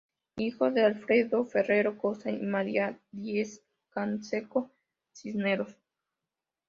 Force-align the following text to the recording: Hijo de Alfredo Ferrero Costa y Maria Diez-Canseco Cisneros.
Hijo 0.37 0.71
de 0.71 0.83
Alfredo 0.83 1.45
Ferrero 1.45 1.95
Costa 1.95 2.31
y 2.31 2.37
Maria 2.39 2.99
Diez-Canseco 3.11 4.71
Cisneros. 5.13 5.77